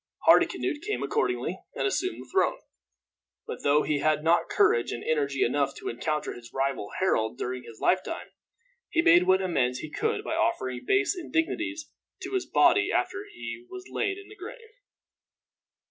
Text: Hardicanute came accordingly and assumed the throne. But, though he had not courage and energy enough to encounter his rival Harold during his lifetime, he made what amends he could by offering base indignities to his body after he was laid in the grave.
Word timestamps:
Hardicanute 0.27 0.81
came 0.81 1.03
accordingly 1.03 1.59
and 1.75 1.85
assumed 1.85 2.21
the 2.23 2.29
throne. 2.31 2.57
But, 3.45 3.61
though 3.61 3.83
he 3.83 3.99
had 3.99 4.23
not 4.23 4.49
courage 4.49 4.91
and 4.91 5.03
energy 5.03 5.43
enough 5.45 5.75
to 5.75 5.89
encounter 5.89 6.33
his 6.33 6.51
rival 6.51 6.89
Harold 6.97 7.37
during 7.37 7.61
his 7.65 7.79
lifetime, 7.79 8.31
he 8.89 9.03
made 9.03 9.27
what 9.27 9.43
amends 9.43 9.77
he 9.77 9.91
could 9.91 10.23
by 10.23 10.33
offering 10.33 10.85
base 10.87 11.15
indignities 11.15 11.91
to 12.23 12.31
his 12.33 12.47
body 12.47 12.91
after 12.91 13.25
he 13.31 13.63
was 13.69 13.87
laid 13.91 14.17
in 14.17 14.27
the 14.27 14.35
grave. 14.35 14.69